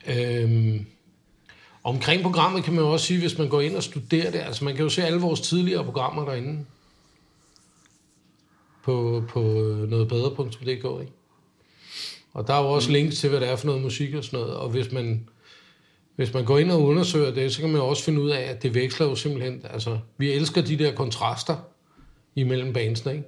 [0.08, 0.86] Øhm,
[1.84, 4.66] omkring programmet kan man jo også sige, hvis man går ind og studerer det, altså
[4.66, 6.66] man kan jo se alle vores tidligere programmer derinde
[8.84, 9.40] på, på
[9.90, 11.14] nogtbedre.dk, ikke?
[12.34, 14.40] Og der er jo også links til, hvad det er for noget musik og sådan
[14.40, 15.30] noget, og hvis man,
[16.16, 18.42] hvis man går ind og undersøger det, så kan man jo også finde ud af,
[18.42, 21.58] at det veksler jo simpelthen, altså vi elsker de der kontraster
[22.36, 23.26] imellem bandsene, ikke?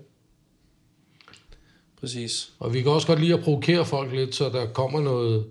[2.05, 2.51] Præcis.
[2.59, 5.45] Og vi kan også godt lide at provokere folk lidt, så der kommer noget...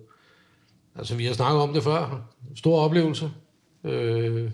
[0.98, 2.28] Altså, vi har snakket om det før.
[2.56, 3.30] Stor oplevelse.
[3.84, 4.50] Øh,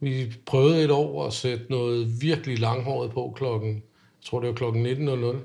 [0.00, 3.74] vi prøvede et år at sætte noget virkelig langhåret på klokken...
[3.74, 5.36] Jeg tror, det var klokken 19.00.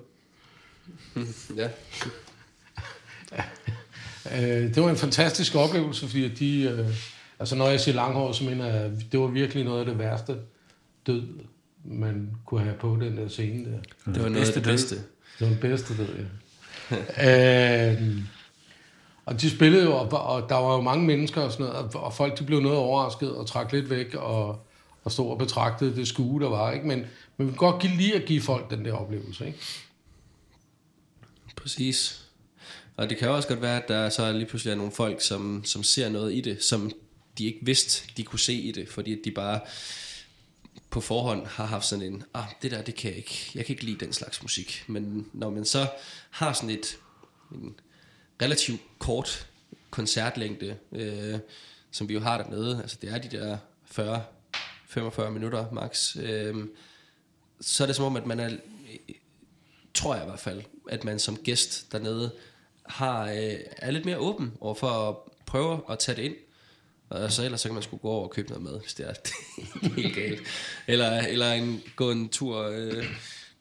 [1.61, 1.69] Ja.
[4.35, 6.61] Øh, det var en fantastisk oplevelse, fordi at de...
[6.61, 6.87] Øh,
[7.39, 9.99] altså, når jeg siger langhåret, så mener jeg, at det var virkelig noget af det
[9.99, 10.35] værste
[11.07, 11.23] død,
[11.83, 14.11] man kunne have på den der scene der.
[14.11, 14.95] Det var noget af det bedste.
[15.39, 16.25] Det var den bedste, ved jeg.
[17.97, 18.17] øh,
[19.25, 22.03] og de spillede jo, og, og der var jo mange mennesker og sådan noget, og,
[22.03, 24.65] og folk de blev noget overrasket og trak lidt væk og,
[25.03, 26.71] og stod og betragtede det skue, der var.
[26.71, 26.87] Ikke?
[26.87, 27.05] Men,
[27.37, 29.45] men vi kan godt give, lige at give folk den der oplevelse.
[29.45, 29.59] Ikke?
[31.55, 32.21] Præcis.
[32.97, 35.61] Og det kan også godt være, at der så lige pludselig er nogle folk, som,
[35.65, 36.91] som ser noget i det, som
[37.37, 39.59] de ikke vidste, de kunne se i det, fordi at de bare
[40.89, 43.73] på forhånd har haft sådan en, ah, det der, det kan jeg ikke, jeg kan
[43.73, 44.83] ikke lide den slags musik.
[44.87, 45.87] Men når man så
[46.29, 46.97] har sådan et
[47.51, 47.79] en
[48.41, 49.47] relativt kort
[49.89, 51.39] koncertlængde, øh,
[51.91, 54.23] som vi jo har dernede, altså det er de der 40,
[54.87, 56.55] 45 minutter max, øh,
[57.61, 58.57] så er det som om, at man er,
[59.93, 62.31] tror jeg i hvert fald, at man som gæst dernede
[62.85, 66.35] har, øh, er lidt mere åben over for at prøve at tage det ind.
[67.09, 69.07] Og så ellers så kan man skulle gå over og købe noget mad, hvis det
[69.07, 69.13] er
[69.95, 70.41] helt galt.
[70.87, 73.05] Eller, eller en, gå en tur øh,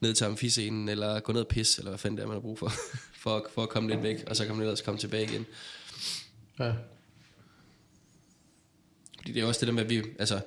[0.00, 2.40] ned til amfiscenen, eller gå ned og pisse, eller hvad fanden det er, man har
[2.40, 2.72] brug for,
[3.22, 5.46] for, for at komme lidt væk, og så kan man ellers komme tilbage igen.
[6.58, 6.72] Ja.
[9.16, 10.40] Fordi det er også det der med, at vi, altså,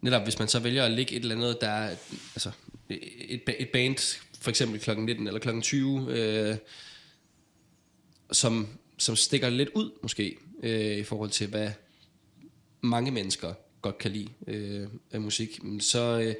[0.00, 1.96] netop hvis man så vælger at lægge et eller andet, der er,
[2.34, 2.50] altså,
[2.88, 6.56] et, et band, for eksempel klokken 19 eller klokken 20, øh,
[8.32, 11.70] som, som stikker lidt ud, måske, øh, i forhold til, hvad
[12.80, 16.34] mange mennesker godt kan lide øh, af musik, så, øh,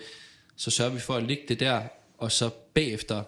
[0.57, 1.83] så sørger vi for at lægge det der,
[2.19, 3.23] og så bagefter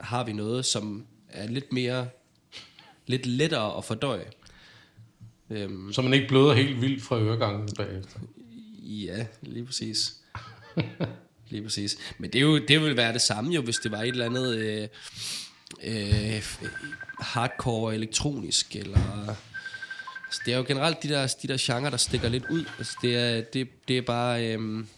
[0.00, 2.08] har vi noget, som er lidt mere,
[3.06, 4.30] lidt lettere at fordøje.
[5.50, 8.20] Øhm, så man ikke bløder helt vildt fra øregangen bagefter.
[8.78, 10.14] Ja, lige præcis.
[11.50, 11.96] lige præcis.
[12.18, 14.24] Men det, er jo, det ville være det samme jo, hvis det var et eller
[14.24, 14.88] andet øh,
[15.84, 16.42] øh,
[17.20, 19.34] hardcore elektronisk, eller...
[20.34, 22.64] Altså, det er jo generelt de der, de der genre, der stikker lidt ud.
[22.78, 24.52] Altså, det, er, det, det er bare...
[24.52, 24.88] Øhm,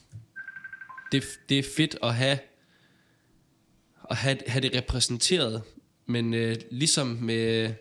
[1.13, 2.39] det, det er fedt at have,
[4.11, 5.63] at have, have det repræsenteret.
[6.07, 7.75] Men øh, ligesom med...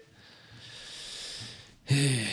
[1.91, 2.29] Øh,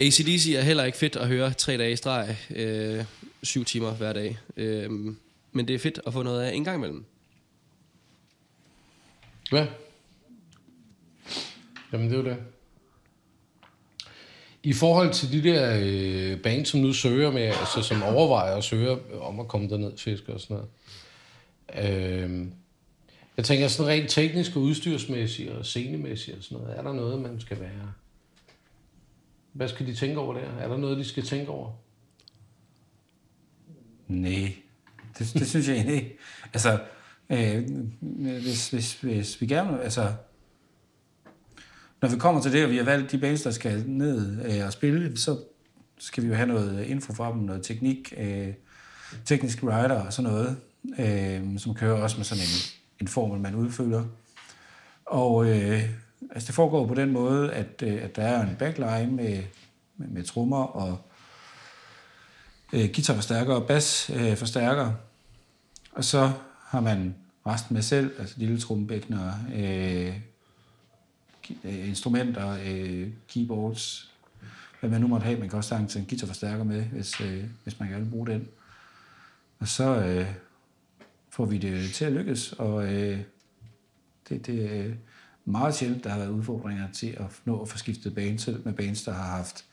[0.00, 3.04] ACDC er heller ikke fedt at høre tre dage i streg, øh,
[3.42, 4.38] syv timer hver dag.
[4.56, 4.90] Øh,
[5.52, 7.04] men det er fedt at få noget af en gang imellem.
[9.52, 9.66] Ja.
[11.92, 12.53] Jamen det er jo det.
[14.64, 18.64] I forhold til de der øh, band, som nu søger med, altså som overvejer at
[18.64, 20.70] søge om at komme derned fiske og sådan noget.
[22.24, 22.46] Øh,
[23.36, 26.78] jeg tænker sådan rent teknisk og udstyrsmæssigt og scenemæssigt og sådan noget.
[26.78, 27.92] Er der noget, man skal være?
[29.52, 30.58] Hvad skal de tænke over der?
[30.60, 31.70] Er der noget, de skal tænke over?
[34.08, 34.52] Nej,
[35.18, 36.16] det, det synes jeg egentlig ikke.
[36.52, 36.78] Altså,
[37.30, 37.64] øh,
[38.00, 40.12] hvis, hvis, hvis vi gerne, altså,
[42.02, 44.66] når vi kommer til det, og vi har valgt de bands, der skal ned øh,
[44.66, 45.38] og spille, så
[45.98, 48.48] skal vi jo have noget info fra dem, noget teknik, øh,
[49.24, 50.56] teknisk rider og sådan noget,
[50.98, 54.04] øh, som kører også med sådan en, en formel, man udfylder.
[55.06, 55.82] Og øh,
[56.30, 59.42] altså det foregår på den måde, at, øh, at der er en backline med,
[59.96, 60.98] med, med trommer og
[62.72, 64.86] øh, guitarforstærker og basforstærker.
[64.86, 64.92] Øh,
[65.92, 66.32] og så
[66.66, 67.14] har man
[67.46, 70.14] resten med selv, altså lille trommebækner, øh,
[71.64, 74.12] øh, instrumenter, øh, keyboards,
[74.80, 75.38] hvad man nu måtte have.
[75.38, 78.48] Man kan også sagtens en guitarforstærker med, hvis, øh, hvis man gerne vil bruge den.
[79.58, 80.26] Og så øh,
[81.30, 83.18] får vi det til at lykkes, og øh,
[84.28, 84.94] det, det, øh,
[85.44, 88.72] meget sjældent, der har været udfordringer til at nå at få skiftet bane, selv med
[88.72, 89.64] bands, der har haft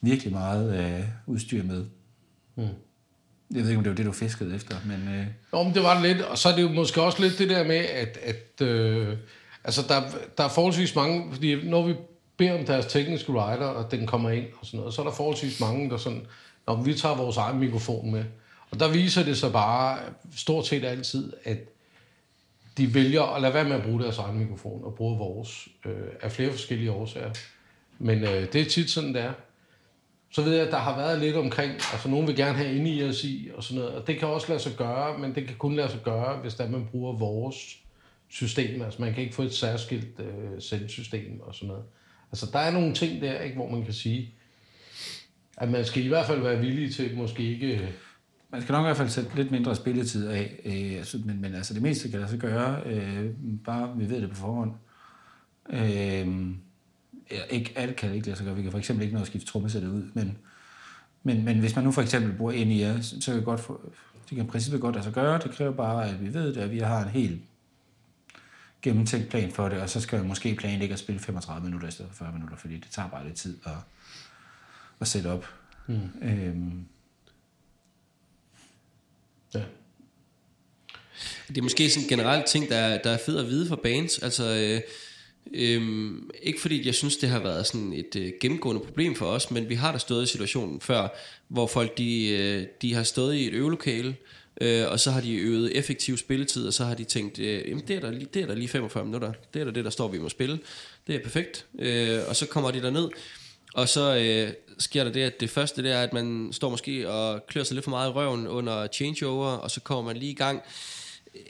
[0.00, 1.86] virkelig meget øh, udstyr med.
[2.56, 2.68] Mm.
[3.54, 5.08] Jeg ved ikke, om det var det, du fiskede efter, men...
[5.14, 5.26] Øh...
[5.52, 7.48] Nå, men det var det lidt, og så er det jo måske også lidt det
[7.48, 9.16] der med, at, at øh,
[9.68, 10.02] altså der,
[10.38, 11.94] der er forholdsvis mange, fordi når vi
[12.36, 15.12] beder om deres tekniske rider, og den kommer ind og sådan noget, så er der
[15.12, 16.26] forholdsvis mange, der sådan,
[16.66, 18.24] når vi tager vores egen mikrofon med.
[18.70, 19.98] Og der viser det sig bare
[20.36, 21.58] stort set altid, at
[22.76, 25.92] de vælger at lade være med at bruge deres egen mikrofon og bruge vores øh,
[26.22, 27.30] af flere forskellige årsager.
[27.98, 29.32] Men øh, det er tit sådan, det er.
[30.30, 32.90] Så ved jeg, at der har været lidt omkring, altså nogen vil gerne have inde
[32.90, 35.46] i os i og sådan noget, og det kan også lade sig gøre, men det
[35.46, 37.78] kan kun lade sig gøre, hvis der man bruger vores
[38.28, 38.82] system.
[38.82, 41.84] Altså man kan ikke få et særskilt øh, sendsystem og sådan noget.
[42.32, 44.34] Altså der er nogle ting der, ikke, hvor man kan sige,
[45.56, 47.66] at man skal i hvert fald være villig til måske ikke...
[47.66, 47.88] Øh,
[48.50, 51.54] man skal nok i hvert fald sætte lidt mindre spilletid af, øh, altså, men, men
[51.54, 53.30] altså det meste kan lade sig gøre, øh,
[53.64, 54.72] bare vi ved det på forhånd.
[55.70, 56.28] Øh,
[57.30, 58.56] ja, ikke alt kan ikke lade sig gøre.
[58.56, 60.38] Vi kan for eksempel ikke nå at skifte trommesættet ud, men,
[61.22, 63.92] men, men hvis man nu for eksempel bruger NIR, så kan det godt få,
[64.28, 65.38] det kan i princippet godt lade sig gøre.
[65.38, 67.40] Det kræver bare, at vi ved det, at vi har en helt
[68.82, 71.90] gennemtænkt plan for det, og så skal vi måske planlægge at spille 35 minutter i
[71.90, 73.72] stedet for 40 minutter, fordi det tager bare lidt tid at,
[75.00, 75.46] at sætte op.
[75.86, 76.10] Mm.
[76.22, 76.84] Øhm.
[79.54, 79.62] Ja.
[81.48, 83.76] Det er måske sådan en generelt ting, der er, der er fed at vide for
[83.76, 84.18] bands.
[84.18, 84.80] Altså, øh,
[85.54, 89.50] Øhm, ikke fordi jeg synes, det har været sådan et øh, gennemgående problem for os,
[89.50, 91.08] men vi har da stået i situationen før,
[91.48, 94.16] hvor folk de, øh, de har stået i et øvelokale,
[94.60, 97.84] øh, og så har de øvet effektiv spilletid, og så har de tænkt, øh, jamen
[97.88, 99.90] det er, der lige, det er der lige 45 minutter, det er der det, der
[99.90, 100.58] står, vi må spille,
[101.06, 103.08] det er perfekt, øh, og så kommer de der ned,
[103.74, 107.10] og så øh, sker der det, at det første det er, at man står måske
[107.10, 110.30] og klør sig lidt for meget i røven under changeover, og så kommer man lige
[110.30, 110.62] i gang,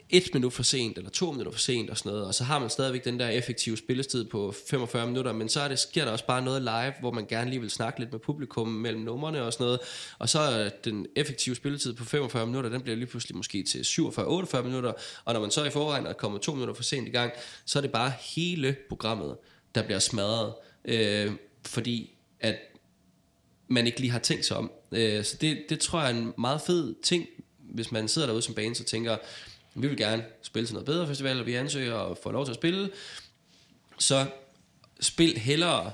[0.09, 2.59] et minut for sent, eller to minutter for sent og sådan noget, og så har
[2.59, 6.11] man stadigvæk den der effektive spillestid på 45 minutter, men så er det, sker der
[6.11, 9.43] også bare noget live, hvor man gerne lige vil snakke lidt med publikum mellem numrene
[9.43, 9.79] og sådan noget,
[10.19, 13.79] og så er den effektive spilletid på 45 minutter, den bliver lige pludselig måske til
[13.79, 14.93] 47-48 minutter,
[15.25, 17.31] og når man så i forvejen er kommet to minutter for sent i gang,
[17.65, 19.35] så er det bare hele programmet,
[19.75, 20.53] der bliver smadret,
[20.85, 21.31] øh,
[21.65, 22.55] fordi at
[23.67, 24.71] man ikke lige har tænkt sig om.
[24.91, 27.27] Øh, så det, det tror jeg er en meget fed ting,
[27.73, 29.17] hvis man sidder derude som bane, så tænker,
[29.75, 32.51] vi vil gerne spille til noget bedre festival, og vi ansøger og får lov til
[32.51, 32.91] at spille,
[33.97, 34.25] så
[34.99, 35.91] spil hellere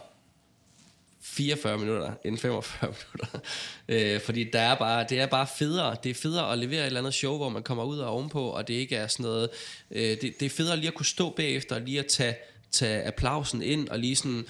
[1.21, 3.39] 44 minutter end 45 minutter.
[3.87, 5.95] øh, fordi der er bare, det er bare federe.
[6.03, 8.49] Det er federe at levere et eller andet show, hvor man kommer ud og ovenpå,
[8.49, 9.49] og det ikke er sådan noget...
[9.91, 12.35] Øh, det, det er federe lige at kunne stå bagefter og lige at tage,
[12.71, 14.47] tage applausen ind og lige sådan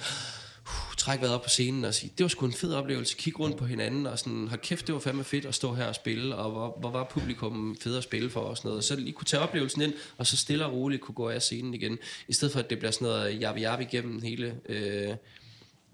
[1.06, 3.56] trække vejret op på scenen og sige, det var sgu en fed oplevelse, kigge rundt
[3.56, 6.36] på hinanden og sådan, har kæft, det var fandme fedt at stå her og spille,
[6.36, 8.84] og hvor, hvor var publikum fedt at spille for os noget.
[8.84, 11.74] Så lige kunne tage oplevelsen ind, og så stille og roligt kunne gå af scenen
[11.74, 15.16] igen, i stedet for at det bliver sådan noget jabbi jabbi igennem hele, øh,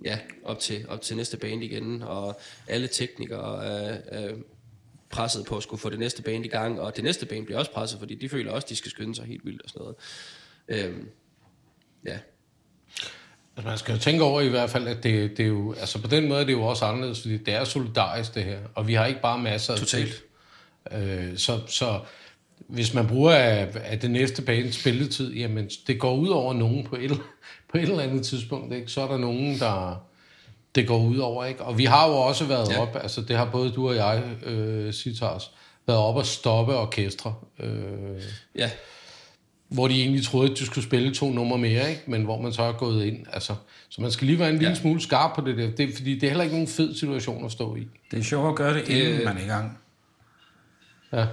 [0.05, 4.39] ja, op til, op til næste band igen, og alle teknikere er, øh,
[5.11, 7.59] presset på at skulle få det næste band i gang, og det næste band bliver
[7.59, 9.83] også presset, fordi de føler også, at de skal skynde sig helt vildt og sådan
[9.83, 9.97] noget.
[10.69, 11.09] Øhm,
[12.07, 12.19] ja,
[13.57, 16.03] Altså, man skal jo tænke over i hvert fald, at det, det er jo, altså
[16.03, 18.89] på den måde er det jo også anderledes, fordi det er solidarisk det her, og
[18.89, 20.23] vi har ikke bare masser af Totalt.
[20.93, 22.01] Øh, så, så
[22.69, 26.85] hvis man bruger af, af det næste bane spilletid, jamen det går ud over nogen
[26.85, 27.11] på et,
[27.71, 28.89] på et eller andet tidspunkt, ikke?
[28.89, 30.05] så er der nogen, der
[30.75, 31.45] det går ud over.
[31.45, 31.63] Ikke?
[31.65, 32.81] Og vi har jo også været ja.
[32.81, 35.51] op, altså det har både du og jeg, øh, Citars,
[35.87, 37.35] været op og stoppe orkestre.
[37.61, 38.23] Øh,
[38.57, 38.71] ja
[39.73, 42.03] hvor de egentlig troede, at du skulle spille to numre mere, ikke?
[42.07, 43.27] men hvor man så er gået ind.
[43.33, 43.55] Altså,
[43.89, 44.75] så man skal lige være en lille ja.
[44.75, 47.53] smule skarp på det der, det, fordi det er heller ikke nogen fed situation at
[47.53, 47.87] stå i.
[48.11, 49.25] Det er sjovt at gøre det, inden øh...
[49.25, 49.79] man er i gang.
[51.13, 51.27] Ja.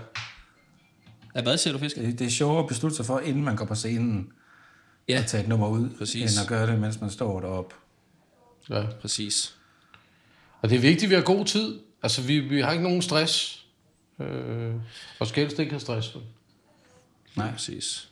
[1.36, 2.02] Ja, hvad siger du, Fisker?
[2.02, 4.30] Det, det er sjovt at beslutte sig for, inden man går på scenen,
[5.10, 5.18] ja.
[5.18, 6.38] at tage et nummer ud, Præcis.
[6.38, 7.76] end at gøre det, mens man står deroppe.
[8.70, 8.86] Ja.
[9.02, 9.56] Præcis.
[10.62, 11.80] Og det er vigtigt, at vi har god tid.
[12.04, 13.66] Altså, vi, vi har ikke nogen stress.
[14.20, 14.74] Øh,
[15.20, 16.18] og skal helst ikke have stress.
[17.36, 18.10] Nej, præcis.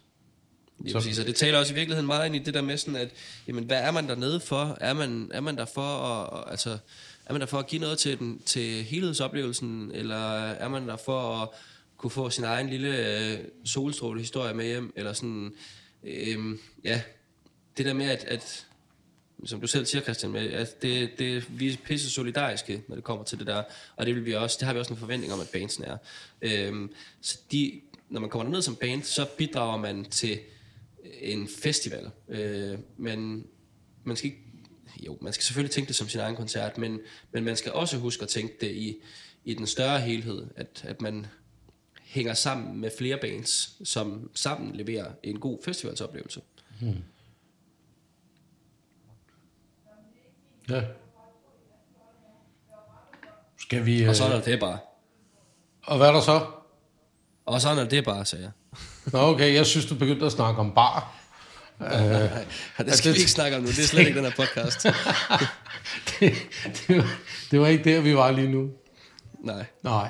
[0.86, 2.96] Ja, præcis, og det taler også i virkeligheden meget ind i det der med sådan,
[2.96, 3.10] at
[3.48, 4.78] jamen, hvad er man dernede for?
[4.82, 6.78] Er man, er man der for at, altså,
[7.26, 10.98] er man der for at give noget til, den, til helhedsoplevelsen, eller er man der
[10.98, 11.50] for at
[11.98, 15.54] kunne få sin egen lille øh, solstråle historie med hjem, eller sådan,
[16.04, 17.02] øh, ja,
[17.78, 18.68] det der med, at, at
[19.46, 23.04] som du selv siger, Christian, med, at det, det, vi er pisse solidariske, når det
[23.04, 23.64] kommer til det der,
[23.96, 25.98] og det, vil vi også, det har vi også en forventning om, at bandsen er.
[26.42, 26.90] Øh,
[27.22, 30.40] så de, når man kommer ned som band, så bidrager man til
[31.22, 32.12] en festival.
[32.28, 33.48] Øh, men
[34.04, 34.44] man skal ikke,
[35.06, 37.00] jo, man skal selvfølgelig tænke det som sin egen koncert, men,
[37.32, 39.02] men man skal også huske at tænke det i,
[39.46, 41.26] i den større helhed, at, at man
[42.02, 46.42] hænger sammen med flere bands, som sammen leverer en god festivalsoplevelse.
[46.82, 47.04] Hmm.
[50.70, 50.84] Ja.
[53.58, 54.04] Skal vi...
[54.04, 54.80] Og så er øh, der det bare.
[55.84, 56.46] Og hvad er der så?
[57.48, 58.52] Og sådan er det bare, sagde jeg.
[59.14, 61.14] Nå, okay, jeg synes, du begyndte at snakke om bar.
[61.80, 61.94] Nej,
[62.86, 63.68] det skal det- vi ikke snakke om nu.
[63.70, 64.84] Det er slet ikke den her podcast.
[66.20, 66.34] det,
[66.88, 67.10] det, var,
[67.52, 68.70] det var ikke der, vi var lige nu.
[69.44, 69.66] Nej.
[69.84, 70.10] Nej,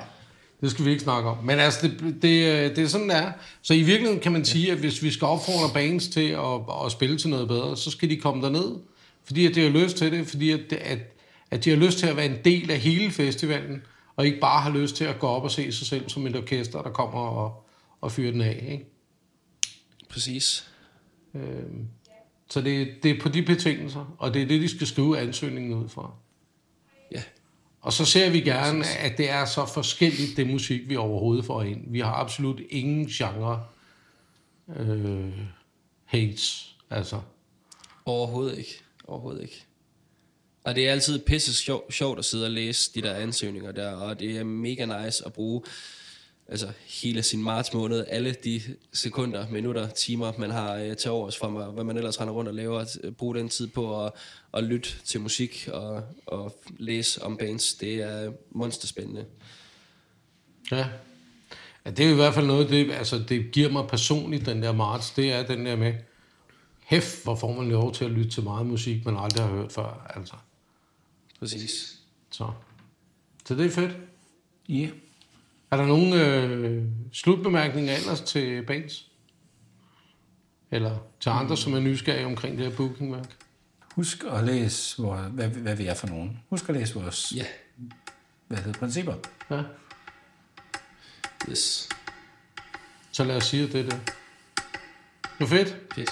[0.60, 1.36] det skal vi ikke snakke om.
[1.44, 3.32] Men altså, det, det, øh, det er sådan, det er.
[3.62, 6.92] Så i virkeligheden kan man sige, at hvis vi skal opfordre bands til at, at
[6.92, 8.74] spille til noget bedre, så skal de komme derned,
[9.24, 10.98] fordi at de har lyst til det, fordi at, at,
[11.50, 13.82] at de har lyst til at være en del af hele festivalen,
[14.18, 16.36] og ikke bare har lyst til at gå op og se sig selv som et
[16.36, 17.66] orkester, der kommer og,
[18.00, 18.68] og fyrer den af.
[18.72, 18.86] Ikke?
[20.08, 20.70] Præcis.
[21.34, 21.88] Øhm,
[22.50, 25.72] Så det, det er på de betingelser, og det er det, de skal skrive ansøgningen
[25.74, 26.12] ud fra.
[27.12, 27.22] Ja.
[27.80, 31.62] Og så ser vi gerne, at det er så forskelligt, det musik, vi overhovedet får
[31.62, 31.92] ind.
[31.92, 33.62] Vi har absolut ingen genre
[34.76, 35.32] øh,
[36.04, 37.20] hates, altså.
[38.04, 38.80] Overhovedet ikke.
[39.04, 39.64] Overhovedet ikke.
[40.64, 43.90] Og det er altid pisse sjov, sjovt at sidde og læse de der ansøgninger der,
[43.92, 45.62] og det er mega nice at bruge
[46.48, 51.36] altså hele sin marts måned, alle de sekunder, minutter, timer, man har øh, til overs
[51.38, 54.04] fra, hvad- hvad man ellers render rundt og laver, at øh, bruge den tid på
[54.04, 54.12] at,
[54.54, 57.74] at lytte til musik og, og læse om bands.
[57.74, 59.24] Det er monsterspændende.
[60.70, 60.86] Ja.
[61.84, 61.90] ja.
[61.90, 65.10] det er i hvert fald noget, det, altså, det giver mig personligt, den der marts,
[65.10, 65.94] det er den der med,
[66.84, 69.72] hæft, hvor får man lov til at lytte til meget musik, man aldrig har hørt
[69.72, 70.34] før, altså.
[71.38, 71.98] Præcis.
[72.30, 72.50] Så,
[73.44, 73.96] så det er fedt.
[74.68, 74.74] Ja.
[74.74, 74.90] Yeah.
[75.70, 79.10] Er der nogle øh, slutbemærkninger ellers til bands?
[80.70, 83.36] Eller til andre, som er nysgerrige omkring det her bookingværk?
[83.94, 86.40] Husk at læse, hvor, hvad, hvad vi er for nogen.
[86.50, 87.44] Husk at læse vores Ja.
[88.46, 89.14] hvad hedder, principper.
[89.50, 89.62] Ja.
[91.50, 91.88] Yes.
[93.12, 93.98] Så lad os sige at det der.
[95.22, 95.76] Det var fedt.
[95.94, 96.10] Fedt.